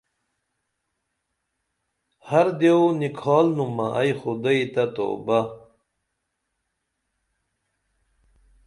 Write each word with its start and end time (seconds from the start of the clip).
ہر 2.27 2.45
دیو 2.59 2.79
نِکھالنومہ 2.99 3.87
ائی 3.99 4.11
خدے 4.19 4.55
تہ 4.73 4.83
توبہ 4.95 5.39